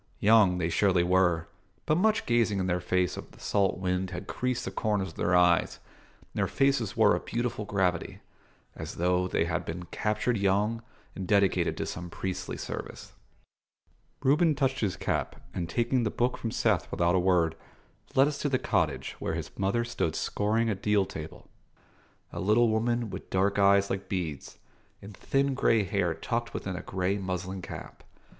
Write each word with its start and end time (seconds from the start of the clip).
Young 0.19 0.57
they 0.57 0.69
surely 0.69 1.03
were, 1.03 1.47
but 1.85 1.95
much 1.95 2.25
gazing 2.25 2.57
in 2.59 2.65
the 2.65 2.79
face 2.79 3.17
of 3.17 3.29
the 3.33 3.39
salt 3.39 3.77
wind 3.77 4.09
had 4.09 4.25
creased 4.25 4.65
the 4.65 4.71
corners 4.71 5.09
of 5.09 5.13
their 5.15 5.35
eyes, 5.35 5.77
and 6.21 6.31
their 6.39 6.47
faces 6.47 6.97
wore 6.97 7.13
a 7.15 7.19
beautiful 7.19 7.65
gravity, 7.65 8.19
as 8.75 8.95
though 8.95 9.27
they 9.27 9.45
had 9.45 9.63
been 9.63 9.83
captured 9.91 10.37
young 10.39 10.81
and 11.13 11.27
dedicated 11.27 11.77
to 11.77 11.85
some 11.85 12.09
priestly 12.09 12.57
service. 12.57 13.13
Reuben 14.23 14.55
touched 14.55 14.79
his 14.79 14.95
cap, 14.97 15.35
and, 15.53 15.69
taking 15.69 16.01
the 16.01 16.09
book 16.09 16.35
from 16.35 16.49
Seth 16.49 16.89
without 16.89 17.13
a 17.13 17.19
word, 17.19 17.53
led 18.15 18.27
us 18.27 18.39
to 18.39 18.49
the 18.49 18.57
cottage, 18.57 19.15
where 19.19 19.35
his 19.35 19.51
mother 19.55 19.83
stood 19.85 20.15
scouring 20.15 20.67
a 20.67 20.73
deal 20.73 21.05
table: 21.05 21.47
a 22.33 22.39
little 22.39 22.69
woman 22.69 23.11
with 23.11 23.29
dark 23.29 23.59
eyes 23.59 23.91
like 23.91 24.09
beads, 24.09 24.57
and 24.99 25.15
thin 25.15 25.53
grey 25.53 25.83
hair 25.83 26.15
tucked 26.15 26.55
within 26.55 26.75
a 26.75 26.81
grey 26.81 27.19
muslin 27.19 27.61
cap. 27.61 28.01